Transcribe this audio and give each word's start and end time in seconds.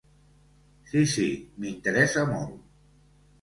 Sí 0.91 1.03
sí, 1.11 1.25
m'interessa 1.65 2.25
molt. 2.33 2.57